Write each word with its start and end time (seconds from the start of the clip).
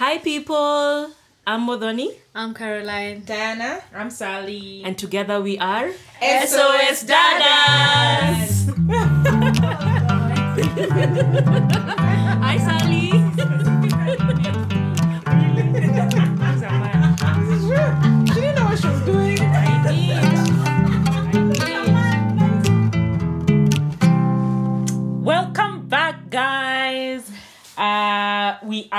Hi, 0.00 0.16
people. 0.16 1.12
I'm 1.46 1.68
Modoni. 1.68 2.08
I'm 2.34 2.54
Caroline. 2.54 3.22
Diana. 3.26 3.82
I'm 3.94 4.08
Sally. 4.08 4.80
And 4.82 4.96
together 4.96 5.42
we 5.42 5.58
are 5.58 5.92
SOS 6.22 7.04
Dadas. 7.04 8.64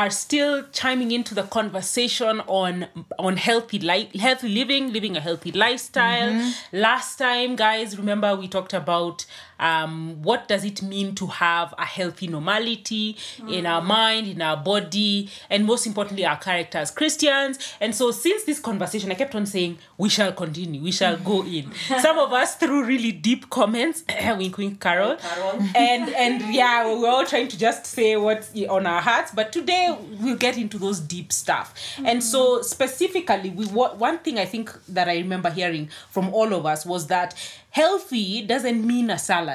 are 0.01 0.09
still 0.09 0.63
chiming 0.71 1.11
into 1.11 1.35
the 1.35 1.43
conversation 1.43 2.39
on 2.47 2.87
on 3.19 3.37
healthy 3.37 3.77
life, 3.77 4.11
healthy 4.13 4.49
living, 4.49 4.91
living 4.91 5.15
a 5.15 5.19
healthy 5.19 5.51
lifestyle. 5.51 6.31
Mm-hmm. 6.31 6.77
Last 6.77 7.17
time, 7.17 7.55
guys, 7.55 7.99
remember 7.99 8.35
we 8.35 8.47
talked 8.47 8.73
about 8.73 9.25
um, 9.61 10.21
what 10.23 10.47
does 10.47 10.65
it 10.65 10.81
mean 10.81 11.13
to 11.15 11.27
have 11.27 11.73
a 11.77 11.85
healthy 11.85 12.27
normality 12.27 13.15
in 13.47 13.65
our 13.65 13.81
mind, 13.81 14.27
in 14.27 14.41
our 14.41 14.57
body, 14.57 15.29
and 15.49 15.65
most 15.65 15.85
importantly, 15.85 16.25
our 16.25 16.37
character 16.37 16.79
as 16.79 16.91
Christians. 16.91 17.59
And 17.79 17.93
so, 17.93 18.11
since 18.11 18.43
this 18.43 18.59
conversation, 18.59 19.11
I 19.11 19.15
kept 19.15 19.35
on 19.35 19.45
saying 19.45 19.77
we 19.97 20.09
shall 20.09 20.31
continue, 20.33 20.81
we 20.81 20.91
shall 20.91 21.15
go 21.17 21.43
in. 21.43 21.71
Some 22.01 22.17
of 22.17 22.33
us 22.33 22.55
threw 22.55 22.83
really 22.83 23.11
deep 23.11 23.49
comments, 23.49 24.03
wink, 24.37 24.57
wink, 24.57 24.81
Carol, 24.81 25.17
and 25.75 26.09
and 26.09 26.53
yeah, 26.53 26.87
we 26.87 26.99
we're 26.99 27.09
all 27.09 27.25
trying 27.25 27.47
to 27.49 27.57
just 27.57 27.85
say 27.85 28.17
what's 28.17 28.51
on 28.67 28.87
our 28.87 29.01
hearts. 29.01 29.31
But 29.31 29.51
today 29.51 29.95
we'll 30.19 30.37
get 30.37 30.57
into 30.57 30.79
those 30.79 30.99
deep 30.99 31.31
stuff. 31.31 31.73
And 32.03 32.23
so, 32.23 32.61
specifically, 32.63 33.51
we 33.51 33.65
one 33.65 34.17
thing 34.19 34.39
I 34.39 34.45
think 34.45 34.71
that 34.89 35.07
I 35.07 35.17
remember 35.17 35.51
hearing 35.51 35.89
from 36.09 36.33
all 36.33 36.53
of 36.53 36.65
us 36.65 36.85
was 36.85 37.07
that 37.07 37.35
healthy 37.71 38.41
doesn't 38.41 38.85
mean 38.85 39.09
a 39.09 39.17
salad. 39.17 39.50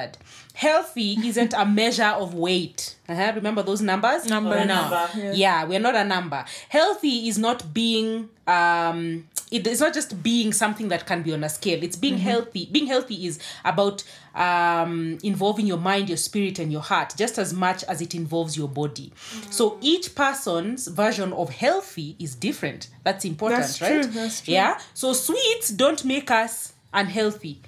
Healthy 0.53 1.17
isn't 1.27 1.53
a 1.53 1.65
measure 1.65 2.03
of 2.23 2.33
weight. 2.33 2.95
Uh-huh. 3.07 3.31
Remember 3.35 3.61
those 3.63 3.81
numbers? 3.81 4.25
Number. 4.27 4.57
No. 4.65 4.65
Number, 4.65 5.09
Yeah. 5.15 5.31
yeah. 5.33 5.63
we're 5.65 5.79
not 5.79 5.95
a 5.95 6.03
number. 6.03 6.43
Healthy 6.69 7.27
is 7.27 7.37
not 7.37 7.73
being 7.73 8.29
um 8.47 9.27
it 9.49 9.65
is 9.65 9.79
not 9.79 9.93
just 9.93 10.21
being 10.21 10.51
something 10.51 10.89
that 10.89 11.05
can 11.05 11.21
be 11.23 11.31
on 11.33 11.41
a 11.43 11.47
scale. 11.49 11.81
It's 11.81 11.95
being 11.95 12.17
healthy. 12.17 12.67
Being 12.69 12.87
healthy 12.87 13.27
is 13.27 13.39
about 13.63 14.03
um 14.35 15.17
involving 15.23 15.67
your 15.67 15.77
mind, 15.77 16.09
your 16.09 16.17
spirit, 16.17 16.59
and 16.59 16.71
your 16.71 16.81
heart 16.81 17.13
just 17.17 17.37
as 17.37 17.53
much 17.53 17.83
as 17.85 18.01
it 18.01 18.13
involves 18.15 18.57
your 18.57 18.67
body. 18.67 19.13
So 19.49 19.77
each 19.81 20.15
person's 20.15 20.87
version 20.87 21.33
of 21.33 21.49
healthy 21.49 22.15
is 22.19 22.35
different. 22.35 22.89
That's 23.03 23.25
important, 23.25 23.61
That's 23.61 23.81
right? 23.81 24.01
true, 24.03 24.11
that's 24.11 24.41
true. 24.41 24.53
Yeah. 24.55 24.79
So 24.93 25.13
sweets 25.13 25.69
don't 25.69 26.03
make 26.03 26.29
us 26.31 26.73
unhealthy 26.93 27.61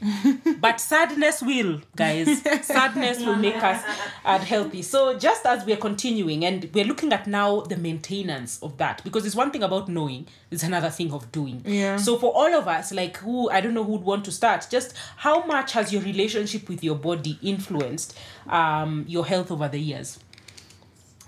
but 0.59 0.80
sadness 0.80 1.42
will 1.42 1.81
guys 1.95 2.42
sadness 2.62 3.20
will 3.20 3.36
make 3.36 3.62
us 3.62 3.84
unhealthy 4.25 4.81
so 4.81 5.17
just 5.20 5.45
as 5.45 5.66
we're 5.66 5.78
continuing 5.78 6.45
and 6.45 6.70
we're 6.73 6.86
looking 6.86 7.12
at 7.12 7.28
now 7.28 7.59
the 7.62 7.75
maintenance 7.78 8.62
of 8.64 8.78
that 8.78 9.03
because 9.03 9.25
it's 9.25 9.36
one 9.36 9.52
thing 9.52 9.62
about 9.62 9.90
knowing 9.90 10.25
it's 10.52 10.64
another 10.64 10.90
thing 10.90 11.12
of 11.12 11.30
doing 11.31 11.62
Yeah. 11.66 11.97
so 11.97 12.17
for 12.17 12.31
all 12.34 12.53
of 12.56 12.67
us 12.67 12.92
like 12.94 13.17
who 13.17 13.50
i 13.50 13.59
don't 13.62 13.73
know 13.73 13.84
who'd 13.84 14.02
want 14.03 14.23
to 14.25 14.31
start 14.31 14.66
just 14.72 14.94
how 15.17 15.45
much 15.45 15.73
has 15.73 15.92
your 15.92 16.02
relationship 16.02 16.67
with 16.70 16.84
your 16.84 16.95
body 16.95 17.38
influenced 17.42 18.17
um 18.47 19.03
your 19.08 19.25
health 19.25 19.52
over 19.52 19.67
the 19.67 19.80
years 19.80 20.17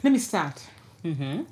Let 0.03 0.13
me 0.13 0.19
start. 0.19 0.63
Mm-hmm. 1.05 1.43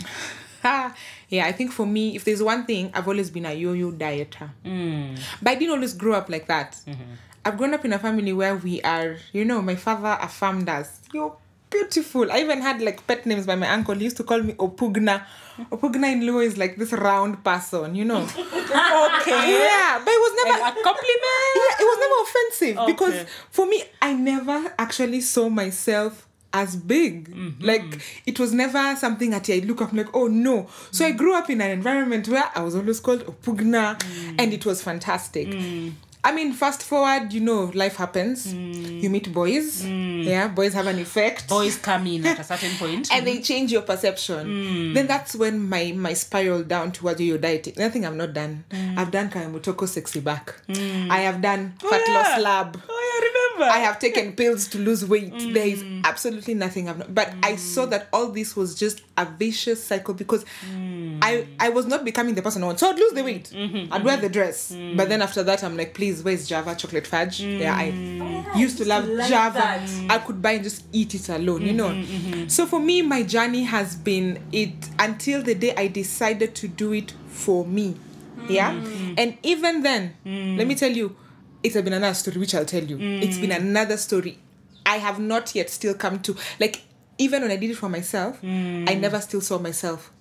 yeah, 1.29 1.45
I 1.45 1.51
think 1.51 1.71
for 1.71 1.85
me, 1.85 2.15
if 2.15 2.23
there's 2.25 2.43
one 2.43 2.65
thing, 2.65 2.91
I've 2.93 3.07
always 3.07 3.29
been 3.29 3.45
a 3.45 3.53
yo-yo 3.53 3.91
dieter. 3.91 4.49
Mm. 4.65 5.19
But 5.41 5.51
I 5.51 5.55
didn't 5.55 5.73
always 5.73 5.93
grow 5.93 6.13
up 6.13 6.29
like 6.29 6.47
that. 6.47 6.77
Mm-hmm. 6.87 7.13
I've 7.45 7.57
grown 7.57 7.73
up 7.73 7.85
in 7.85 7.93
a 7.93 7.99
family 7.99 8.33
where 8.33 8.55
we 8.55 8.81
are, 8.81 9.17
you 9.31 9.45
know, 9.45 9.61
my 9.61 9.75
father 9.75 10.17
affirmed 10.21 10.67
us. 10.69 10.99
You're 11.13 11.35
beautiful. 11.69 12.31
I 12.31 12.39
even 12.39 12.61
had 12.61 12.81
like 12.81 13.05
pet 13.07 13.25
names 13.25 13.45
by 13.45 13.55
my 13.55 13.69
uncle. 13.69 13.95
He 13.95 14.03
used 14.03 14.17
to 14.17 14.23
call 14.23 14.41
me 14.41 14.53
Opugna. 14.53 15.23
Opugna 15.71 16.11
in 16.11 16.21
Luo 16.21 16.45
is 16.45 16.57
like 16.57 16.77
this 16.77 16.91
round 16.93 17.43
person, 17.43 17.95
you 17.95 18.05
know. 18.05 18.21
okay 18.21 19.53
yeah, 19.53 19.99
but 20.03 20.11
it 20.11 20.21
was 20.21 20.45
never 20.45 20.57
a 20.59 20.83
compliment 20.83 21.55
yeah, 21.55 21.75
it 21.79 21.83
was 21.83 21.99
never 21.99 22.17
offensive 22.23 22.77
Okay. 22.77 22.91
because 22.91 23.25
for 23.49 23.65
me, 23.65 23.83
I 24.01 24.13
never 24.13 24.73
actually 24.77 25.21
saw 25.21 25.49
myself 25.49 26.27
as 26.53 26.75
big. 26.75 27.29
Mm-hmm. 27.29 27.63
Like 27.65 28.01
it 28.25 28.39
was 28.39 28.53
never 28.53 28.95
something 28.95 29.29
that 29.31 29.49
I 29.49 29.59
look 29.59 29.81
up 29.81 29.93
like, 29.93 30.07
oh 30.15 30.27
no. 30.27 30.67
So 30.91 31.05
I 31.05 31.11
grew 31.11 31.35
up 31.35 31.49
in 31.49 31.61
an 31.61 31.71
environment 31.71 32.27
where 32.27 32.45
I 32.55 32.61
was 32.61 32.75
always 32.75 32.99
called 32.99 33.25
Opugna 33.25 33.97
Mm. 33.99 34.35
and 34.39 34.53
it 34.53 34.65
was 34.65 34.81
fantastic. 34.81 35.47
I 36.21 36.33
mean, 36.33 36.51
fast 36.51 36.83
forward, 36.83 37.31
you 37.31 37.39
know, 37.39 37.71
life 37.73 37.95
happens. 37.95 38.53
You 38.53 39.09
meet 39.09 39.31
boys. 39.33 39.85
Yeah, 39.85 40.49
boys 40.49 40.73
have 40.73 40.87
an 40.87 40.99
effect. 40.99 41.45
Mm. 41.45 41.49
boys 41.49 41.77
come 41.77 42.07
in 42.07 42.25
at 42.25 42.39
a 42.39 42.43
certain 42.51 42.71
point 42.77 43.07
And 43.11 43.25
they 43.25 43.41
change 43.41 43.71
your 43.71 43.83
perception. 43.83 44.93
Then 44.93 45.07
that's 45.07 45.35
when 45.35 45.69
my 45.69 45.93
my 45.95 46.13
spiral 46.13 46.63
down 46.63 46.91
towards 46.91 47.21
your 47.21 47.37
dieting. 47.37 47.75
Nothing 47.77 48.05
I've 48.05 48.15
not 48.15 48.33
done. 48.33 48.65
I've 48.97 49.11
done 49.11 49.29
Kayamutoko 49.29 49.87
sexy 49.87 50.19
back. 50.19 50.55
I 50.69 51.19
have 51.19 51.41
done 51.41 51.75
fat 51.79 52.01
yeah. 52.07 52.13
loss 52.15 52.41
lab. 52.41 52.81
oh 52.89 53.21
yeah 53.23 53.38
remember 53.59 53.77
I 53.77 53.79
have 53.79 53.99
taken 53.99 54.33
pills 54.35 54.67
to 54.69 54.77
lose 54.77 55.05
weight. 55.05 55.33
Mm. 55.33 55.53
There 55.53 55.67
is 55.67 55.83
absolutely 56.03 56.53
nothing 56.53 56.89
I've 56.89 56.97
not. 56.97 57.13
But 57.13 57.33
I 57.43 57.55
saw 57.55 57.85
mm. 57.85 57.91
that 57.91 58.07
all 58.13 58.31
this 58.31 58.55
was 58.55 58.75
just 58.75 59.01
a 59.17 59.25
vicious 59.25 59.83
cycle 59.83 60.13
because 60.13 60.45
mm. 60.71 61.19
I 61.21 61.47
I 61.59 61.69
was 61.69 61.85
not 61.85 62.05
becoming 62.05 62.35
the 62.35 62.41
person 62.41 62.63
I 62.63 62.67
want. 62.67 62.79
So 62.79 62.89
I'd 62.89 62.97
lose 62.97 63.13
the 63.13 63.23
weight. 63.23 63.51
Mm-hmm, 63.53 63.75
mm-hmm, 63.75 63.93
I'd 63.93 64.03
wear 64.03 64.17
the 64.17 64.29
dress. 64.29 64.71
Mm-hmm. 64.71 64.97
But 64.97 65.09
then 65.09 65.21
after 65.21 65.43
that, 65.43 65.63
I'm 65.63 65.77
like, 65.77 65.93
please, 65.93 66.23
where's 66.23 66.47
Java 66.47 66.75
chocolate 66.75 67.07
fudge? 67.07 67.41
Yeah, 67.41 67.75
I 67.75 67.91
oh, 68.21 68.57
used 68.57 68.77
to 68.77 68.85
love 68.85 69.05
Java. 69.27 69.81
I 70.09 70.17
could 70.19 70.41
buy 70.41 70.51
and 70.51 70.63
just 70.63 70.85
eat 70.91 71.15
it 71.15 71.29
alone, 71.29 71.61
you 71.61 71.73
know. 71.73 72.47
So 72.47 72.65
for 72.65 72.79
me, 72.79 73.01
my 73.01 73.23
journey 73.23 73.63
has 73.63 73.95
been 73.95 74.41
it 74.51 74.73
until 74.97 75.43
the 75.43 75.55
day 75.55 75.73
I 75.75 75.87
decided 75.87 76.55
to 76.55 76.67
do 76.67 76.93
it 76.93 77.13
for 77.27 77.65
me. 77.65 77.95
Yeah. 78.47 78.71
And 79.17 79.37
even 79.43 79.83
then, 79.83 80.15
let 80.25 80.67
me 80.67 80.75
tell 80.75 80.91
you, 80.91 81.15
it's 81.63 81.75
been 81.75 81.93
another 81.93 82.13
story, 82.13 82.37
which 82.37 82.55
I'll 82.55 82.65
tell 82.65 82.83
you. 82.83 82.97
It's 82.99 83.37
been 83.37 83.49
mm. 83.49 83.57
another 83.57 83.97
story. 83.97 84.37
I 84.85 84.97
have 84.97 85.19
not 85.19 85.53
yet 85.55 85.69
still 85.69 85.93
come 85.93 86.19
to 86.21 86.35
like 86.59 86.83
even 87.17 87.41
when 87.41 87.51
I 87.51 87.57
did 87.57 87.71
it 87.71 87.77
for 87.77 87.89
myself, 87.89 88.39
I 88.41 88.47
mm. 88.47 88.99
never 88.99 89.19
still 89.19 89.41
saw 89.41 89.59
myself 89.59 90.11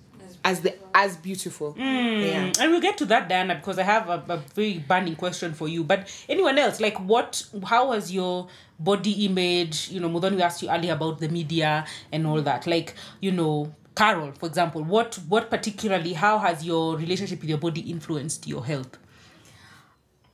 as 0.43 0.61
the 0.61 0.75
as 0.93 1.17
beautiful. 1.17 1.73
Mm. 1.73 2.27
Yeah. 2.27 2.51
and 2.59 2.71
we'll 2.71 2.81
get 2.81 2.97
to 2.97 3.05
that 3.05 3.29
diana 3.29 3.55
because 3.55 3.79
i 3.79 3.83
have 3.83 4.09
a, 4.09 4.23
a 4.29 4.37
very 4.55 4.79
burning 4.79 5.15
question 5.15 5.53
for 5.53 5.67
you 5.67 5.83
but 5.83 6.07
anyone 6.27 6.57
else 6.57 6.79
like 6.79 6.97
what 6.99 7.43
how 7.65 7.91
has 7.91 8.11
your 8.11 8.47
body 8.79 9.25
image 9.25 9.89
you 9.89 9.99
know 9.99 10.09
mudoni 10.09 10.39
asked 10.41 10.61
you 10.61 10.69
earlier 10.69 10.93
about 10.93 11.19
the 11.19 11.29
media 11.29 11.85
and 12.11 12.25
all 12.27 12.41
that 12.41 12.67
like 12.67 12.93
you 13.19 13.31
know 13.31 13.73
carol 13.95 14.31
for 14.33 14.45
example 14.45 14.83
what 14.83 15.15
what 15.27 15.49
particularly 15.49 16.13
how 16.13 16.37
has 16.37 16.63
your 16.63 16.97
relationship 16.97 17.39
with 17.41 17.49
your 17.49 17.57
body 17.57 17.81
influenced 17.81 18.47
your 18.47 18.65
health 18.65 18.97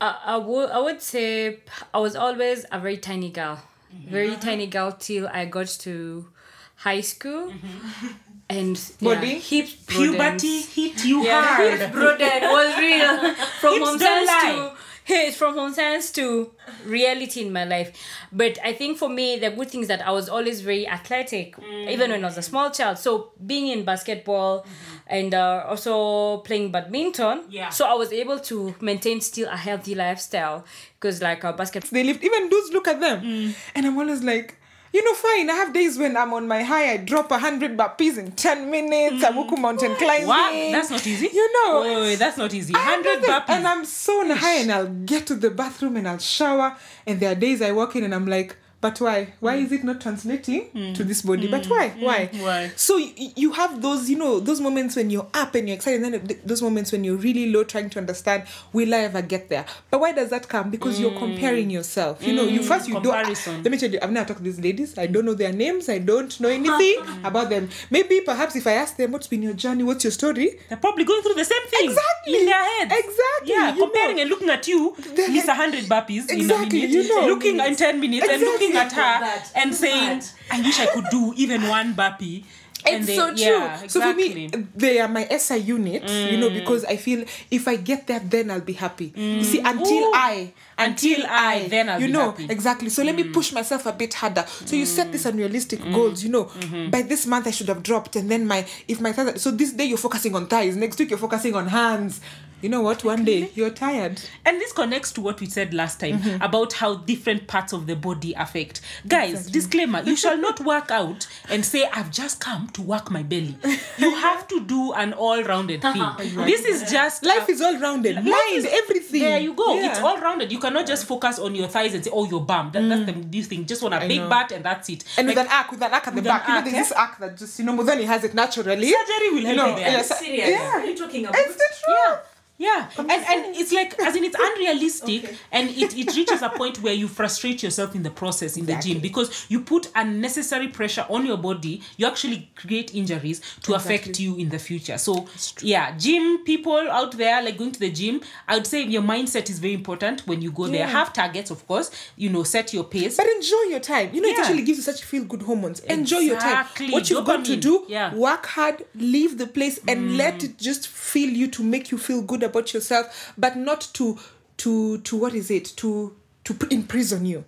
I, 0.02 0.18
I 0.26 0.38
would 0.38 0.70
I 0.70 0.80
would 0.80 1.02
say 1.02 1.60
I 1.94 2.00
was 2.00 2.16
always 2.16 2.66
a 2.72 2.80
very 2.80 2.98
tiny 2.98 3.30
girl, 3.30 3.58
mm-hmm. 3.94 4.10
very 4.12 4.32
uh-huh. 4.32 4.42
tiny 4.42 4.68
girl 4.68 4.92
till 4.92 5.28
I 5.28 5.46
got 5.46 5.68
to 5.68 6.28
high 6.76 7.02
school, 7.02 7.52
mm-hmm. 7.52 8.08
and 8.50 8.92
yeah, 9.00 9.16
Body? 9.16 9.40
hips 9.40 9.76
puberty 9.88 10.18
broadened. 10.18 10.66
hit 10.66 11.06
you 11.06 11.24
Yeah, 11.24 11.42
hard. 11.42 11.80
hips 11.80 11.92
broadened 11.94 12.42
was 12.44 12.78
real. 12.78 13.34
From 13.62 13.74
Hips 13.74 13.86
home 13.86 13.98
don't 13.98 14.00
science 14.00 14.28
lie. 14.28 14.52
to 14.52 14.54
hey, 14.54 14.85
it's 15.08 15.38
from 15.38 15.54
home 15.54 15.74
science 15.74 16.12
to 16.12 16.52
reality 16.86 17.42
in 17.46 17.54
my 17.54 17.64
life. 17.64 17.92
But 18.32 18.58
I 18.64 18.74
think 18.74 18.98
for 18.98 19.08
me, 19.10 19.38
the 19.38 19.52
good 19.52 19.70
thing 19.70 19.82
is 19.82 19.88
that 19.88 20.06
I 20.06 20.12
was 20.12 20.30
always 20.30 20.62
very 20.62 20.88
athletic, 20.88 21.56
mm. 21.58 21.92
even 21.92 22.10
when 22.12 22.24
I 22.24 22.28
was 22.28 22.38
a 22.38 22.42
small 22.42 22.72
child. 22.72 22.98
So 22.98 23.32
being 23.46 23.68
in 23.68 23.86
basketball 23.86 24.62
mm-hmm. 24.62 24.96
and 25.08 25.34
uh, 25.34 25.66
also 25.68 26.38
playing 26.38 26.72
badminton, 26.72 27.44
Yeah. 27.50 27.70
so 27.70 27.86
I 27.86 27.94
was 27.94 28.12
able 28.12 28.40
to 28.40 28.74
maintain 28.82 29.22
still 29.22 29.48
a 29.50 29.58
healthy 29.58 29.94
lifestyle 29.94 30.66
because 31.00 31.22
like 31.22 31.46
uh, 31.46 31.50
a 31.50 31.54
basketball. 31.54 31.92
They 31.92 32.04
lift 32.04 32.24
even 32.24 32.50
dudes 32.50 32.72
look 32.72 32.88
at 32.88 33.00
them. 33.00 33.22
Mm. 33.22 33.56
And 33.76 33.86
I'm 33.86 33.98
always 33.98 34.24
like, 34.24 34.58
you 34.96 35.04
know, 35.04 35.14
fine. 35.14 35.50
I 35.50 35.56
have 35.56 35.74
days 35.74 35.98
when 35.98 36.16
I'm 36.16 36.34
on 36.34 36.48
my 36.48 36.64
high, 36.64 36.94
I 36.94 36.98
drop 36.98 37.30
a 37.30 37.38
hundred 37.38 37.76
burpees 37.76 38.18
in 38.18 38.32
ten 38.32 38.72
minutes. 38.72 39.26
Amuku 39.26 39.50
mm. 39.50 39.60
mountain 39.60 39.94
climbing. 39.96 40.26
what 40.26 40.72
that's 40.72 40.90
not 40.90 41.06
easy 41.06 41.30
You 41.34 41.54
know. 41.54 41.82
wait, 41.82 41.96
wait, 41.96 42.02
wait, 42.02 42.16
that's 42.16 42.38
not 42.38 42.54
easy 42.54 42.72
100 42.72 43.04
nothing. 43.04 43.30
burpees 43.30 43.58
And 43.58 43.68
I'm 43.68 43.84
so 43.84 44.22
on 44.22 44.30
high 44.30 44.60
and 44.60 44.72
I'll 44.72 44.88
get 44.88 45.28
to 45.28 45.36
the 45.36 45.50
bathroom 45.50 45.98
and 45.98 46.08
I'll 46.08 46.18
shower. 46.18 46.78
And 47.06 47.20
there 47.20 47.34
are 47.34 47.36
days 47.36 47.62
I 47.62 47.74
walk 47.74 47.98
in 47.98 48.06
and 48.06 48.16
I'm 48.16 48.26
like, 48.26 48.56
but 48.82 49.00
why? 49.02 49.34
Why 49.40 49.58
mm. 49.58 49.66
is 49.66 49.72
it 49.72 49.84
not 49.84 50.02
translating 50.02 50.70
mm. 50.70 50.96
to 50.96 51.04
this 51.04 51.22
body? 51.22 51.48
But 51.48 51.64
mm. 51.64 51.70
why? 51.72 51.90
Why? 52.00 52.30
Why? 52.34 52.72
so 52.76 52.98
you, 52.98 53.32
you 53.36 53.52
have 53.54 53.82
those 53.82 54.10
you 54.10 54.18
know 54.18 54.40
those 54.40 54.62
moments 54.62 54.96
when 54.96 55.10
you're 55.10 55.28
up 55.34 55.56
and 55.56 55.68
you're 55.68 55.76
excited 55.76 56.04
and 56.04 56.14
then 56.14 56.28
th- 56.28 56.40
those 56.46 56.62
moments 56.62 56.92
when 56.92 57.04
you're 57.04 57.18
really 57.18 57.52
low 57.52 57.64
trying 57.64 57.90
to 57.90 58.00
understand 58.00 58.44
will 58.74 58.94
i 58.94 59.00
ever 59.00 59.22
get 59.22 59.50
there? 59.50 59.66
But 59.90 60.00
why 60.02 60.12
does 60.12 60.30
that 60.30 60.48
come? 60.48 60.70
Because 60.70 61.00
you're 61.00 61.18
comparing 61.18 61.70
yourself. 61.70 62.26
You 62.26 62.34
know 62.34 62.44
you 62.44 62.62
first 62.64 62.88
you 62.88 62.94
don't 62.96 63.04
Comparison. 63.04 63.64
let 63.64 63.72
me 63.72 63.78
tell 63.78 63.90
you 63.90 64.00
i've 64.02 64.12
never 64.12 64.28
talked 64.28 64.40
to 64.40 64.44
these 64.44 64.60
ladies. 64.60 64.98
I 64.98 65.08
don't 65.08 65.26
know 65.26 65.34
their 65.34 65.54
names. 65.54 65.90
I 65.90 66.00
don't 66.00 66.40
know 66.40 66.50
uh-huh. 66.50 66.76
anything 66.76 67.26
about 67.26 67.50
them. 67.50 67.70
Maybe 67.90 68.22
perhaps 68.22 68.56
if 68.56 68.68
i 68.68 68.74
ask 68.74 68.98
them 68.98 69.12
what's 69.12 69.28
been 69.28 69.42
your 69.42 69.54
journey? 69.54 69.84
What's 69.84 70.04
your 70.04 70.12
story? 70.12 70.60
They're 70.70 70.78
probably 70.78 71.06
going 71.06 71.22
through 71.24 71.36
the 71.36 71.46
same 71.46 71.68
thing 71.68 71.90
Exactly. 71.90 72.40
in 72.40 72.46
their 72.46 72.64
heads. 72.64 72.94
Exactly, 72.94 73.54
Yeah, 73.54 73.76
comparing 73.76 74.18
know. 74.18 74.22
and 74.22 74.30
looking 74.30 74.50
at 74.50 74.68
you, 74.68 74.96
miss 74.98 75.48
like- 75.48 75.48
a 75.48 75.56
hundred 75.56 75.86
burpees 75.86 76.30
Exactly, 76.30 76.84
in 76.84 76.86
a 76.86 76.88
minute, 76.88 76.90
you 76.92 77.08
know. 77.10 77.28
looking 77.28 77.60
in 77.60 77.76
ten 77.76 78.00
minutes 78.00 78.28
and 78.28 78.42
Exactly. 78.42 78.65
Looking 78.74 78.78
at 78.78 78.92
her 78.92 79.42
and 79.56 79.74
saying. 79.76 80.22
"I 80.52 80.62
wish 80.62 80.80
I 80.80 80.88
could 80.88 81.06
do 81.12 81.34
even 81.38 81.68
one 81.68 81.94
burpee." 81.94 82.46
And 82.86 82.98
it's 82.98 83.08
they- 83.08 83.16
so 83.16 83.34
true. 83.34 83.42
yeah, 83.42 83.88
So 83.88 84.02
for 84.02 84.14
me, 84.14 84.48
they 84.76 85.00
are 85.00 85.08
my 85.08 85.26
SI 85.26 85.58
unit, 85.58 86.04
you 86.04 86.38
know, 86.38 86.50
mm. 86.50 86.54
because 86.54 86.86
I 86.86 86.98
feel 86.98 87.26
if 87.50 87.68
I 87.68 87.78
get 87.78 88.06
that, 88.08 88.30
then 88.30 88.52
I'll 88.52 88.62
be 88.62 88.74
happy. 88.74 89.12
You 89.16 89.42
mm. 89.42 89.44
see, 89.44 89.60
until 89.60 90.04
Ooh. 90.06 90.12
I, 90.14 90.54
Until 90.78 91.26
I, 91.28 91.68
then 91.68 91.90
I'll 91.90 92.02
you 92.02 92.10
know, 92.10 92.32
happy. 92.32 92.46
exactly. 92.50 92.90
So 92.90 93.02
let 93.02 93.16
me 93.16 93.24
mm. 93.24 93.34
push 93.34 93.54
myself 93.54 93.86
a 93.86 93.94
bit 93.94 94.14
harder. 94.14 94.46
So 94.66 94.76
you 94.76 94.86
set 94.86 95.12
these 95.12 95.26
unrealistic 95.26 95.82
goals, 95.94 96.24
you 96.24 96.30
know, 96.30 96.46
mm-hmm. 96.46 96.92
by 96.92 97.02
this 97.02 97.26
month 97.26 97.48
I 97.48 97.52
should 97.52 97.70
have 97.70 97.82
dropped, 97.82 98.16
and 98.16 98.30
then 98.30 98.46
my, 98.46 98.66
if 98.88 99.00
my 99.02 99.12
thighs, 99.14 99.42
so 99.42 99.52
this 99.52 99.72
day 99.74 99.86
you're 99.86 99.98
focusing 99.98 100.36
on 100.36 100.48
thighs, 100.48 100.76
next 100.76 101.00
week 101.00 101.10
you're 101.10 101.20
focusing 101.20 101.56
on 101.56 101.68
hands. 101.68 102.22
You 102.62 102.70
know 102.70 102.82
what? 102.82 103.04
One 103.04 103.24
day 103.26 103.52
you're 103.54 103.70
tired. 103.70 104.20
And 104.44 104.60
this 104.60 104.72
connects 104.72 105.12
to 105.14 105.22
what 105.22 105.40
we 105.40 105.46
said 105.46 105.74
last 105.74 106.00
time 106.00 106.06
Mm-hmm. 106.20 106.42
about 106.42 106.74
how 106.74 106.96
different 106.96 107.48
parts 107.48 107.74
of 107.74 107.86
the 107.86 107.96
body 107.96 108.34
affect. 108.34 108.82
Guys, 109.08 109.48
disclaimer 109.52 110.02
you 110.04 110.16
shall 110.16 110.38
not 110.38 110.60
work 110.74 110.90
out 110.90 111.28
and 111.50 111.64
say, 111.66 111.88
I've 111.94 112.10
just 112.12 112.40
come 112.40 112.70
to 112.70 112.82
work 112.82 113.12
my 113.12 113.22
belly. 113.22 113.56
You 113.98 114.16
have 114.16 114.48
to 114.48 114.62
do 114.66 114.94
an 114.94 115.14
all 115.14 115.44
rounded 115.44 115.82
thing. 115.82 116.04
this 116.46 116.66
is 116.66 116.90
just 116.92 117.24
Life 117.26 117.48
a- 117.48 117.52
is 117.52 117.62
all 117.62 117.78
rounded. 117.80 118.16
Life 118.16 118.26
Mind, 118.26 118.56
is- 118.56 118.66
everything. 118.72 119.22
There 119.22 119.40
you 119.40 119.54
go. 119.54 119.76
Yeah. 119.76 119.90
It's 119.92 120.00
all 120.00 120.18
rounded. 120.20 120.52
You 120.52 120.60
cannot 120.60 120.88
just 120.88 121.06
focus 121.06 121.38
on 121.40 121.54
your 121.54 121.68
thighs 121.68 121.94
and 121.94 122.04
say, 122.04 122.10
"Oh, 122.14 122.26
you're 122.26 122.40
bummed." 122.42 122.74
That, 122.74 122.88
That's 122.90 123.06
the 123.06 123.12
new 123.14 123.44
thing. 123.44 123.66
Just 123.66 123.82
want 123.84 123.94
a 123.94 124.00
big 124.08 124.22
know. 124.22 124.30
butt 124.30 124.52
and 124.52 124.64
that's 124.66 124.90
it. 124.90 125.04
And 125.18 125.28
Like, 125.28 125.36
with 125.38 125.46
an 125.46 125.52
arc, 125.52 125.72
with 125.72 125.82
an 125.84 125.94
arc 125.94 126.08
at 126.08 126.16
the 126.16 126.22
with 126.22 126.26
an 126.26 126.32
back. 126.38 126.48
You 126.48 126.54
know, 126.56 126.62
there's 126.62 126.74
eh? 126.76 126.80
this 126.80 126.92
arc 126.94 127.18
that 127.20 127.38
just, 127.38 127.60
you 127.60 127.66
know, 127.66 127.78
Mudhani 127.78 128.06
has 128.06 128.24
it 128.24 128.34
naturally. 128.34 128.92
surgery 128.92 129.30
will 129.32 129.46
help 129.46 129.50
You 129.50 129.56
know, 129.56 129.70
you 129.70 129.76
there. 129.76 129.92
yes, 129.92 130.20
Serious. 130.20 130.50
Yeah. 130.50 130.74
What 130.76 130.84
are 130.84 130.86
you 130.86 130.98
talking 130.98 131.26
about? 131.26 131.36
It's 131.40 131.56
the 131.56 131.70
truth. 131.84 131.98
Yeah. 132.10 132.18
Yeah, 132.58 132.90
and 132.98 133.12
and 133.12 133.56
it's 133.58 133.74
like 133.74 134.00
as 134.00 134.16
in 134.16 134.24
it's 134.24 134.36
unrealistic, 134.40 135.36
and 135.52 135.70
it, 135.70 135.98
it 135.98 136.16
reaches 136.16 136.42
a 136.42 136.48
point 136.50 136.82
where 136.82 136.94
you 136.94 137.08
frustrate 137.10 137.62
yourself 137.62 137.96
in 137.96 138.04
the 138.04 138.10
process 138.10 138.56
in 138.56 138.66
the 138.66 138.76
gym 138.76 139.00
because 139.00 139.46
you 139.50 139.60
put 139.62 139.92
unnecessary 139.94 140.70
pressure 140.70 141.06
on 141.10 141.26
your 141.26 141.38
body. 141.38 141.82
You 141.98 142.08
actually 142.08 142.50
create 142.56 142.96
injuries 142.96 143.42
to 143.64 143.74
affect 143.74 144.20
you 144.22 144.38
in 144.38 144.50
the 144.50 144.60
future. 144.60 144.98
So 144.98 145.28
yeah, 145.62 145.98
gym 145.98 146.46
people 146.46 146.78
out 146.78 147.12
there 147.18 147.42
like 147.44 147.58
going 147.58 147.74
to 147.74 147.80
the 147.80 147.92
gym, 147.92 148.22
I 148.48 148.56
would 148.56 148.68
say 148.68 148.84
your 148.84 149.02
mindset 149.02 149.50
is 149.50 149.60
very 149.60 149.74
important 149.74 150.26
when 150.26 150.42
you 150.42 150.52
go 150.52 150.68
there. 150.68 150.88
Have 150.88 151.12
targets, 151.12 151.52
of 151.52 151.68
course. 151.68 151.92
You 152.16 152.30
know, 152.30 152.44
set 152.44 152.74
your 152.74 152.86
pace. 152.86 153.18
But 153.18 153.28
enjoy 153.28 153.64
your 153.70 153.80
time. 153.82 154.14
You 154.14 154.22
know, 154.22 154.30
it 154.30 154.40
actually 154.40 154.64
gives 154.64 154.78
you 154.80 154.84
such 154.84 155.04
feel 155.04 155.26
good 155.26 155.42
hormones. 155.42 155.82
Enjoy 155.82 156.20
your 156.20 156.40
time. 156.40 156.66
What 156.92 157.10
you've 157.10 157.26
got 157.26 157.44
to 157.46 157.56
do, 157.58 157.86
Yeah. 157.90 158.12
Mm. 158.12 158.14
work 158.18 158.46
hard, 158.46 158.86
leave 158.96 159.38
the 159.38 159.48
place, 159.48 159.80
and 159.88 160.16
let 160.18 160.42
it 160.44 160.58
just 160.58 160.88
feel 160.88 161.30
you 161.30 161.48
to 161.50 161.64
make 161.64 161.92
you 161.92 161.98
feel 161.98 162.22
good 162.22 162.44
about 162.46 162.74
yourself, 162.74 163.34
but 163.38 163.58
not 163.58 163.90
to 163.94 164.18
to 164.58 165.00
to 165.00 165.18
what 165.18 165.34
is 165.34 165.52
it? 165.52 165.66
To 165.78 166.16
to 166.46 166.56
imprison 166.70 167.26
you. 167.26 167.44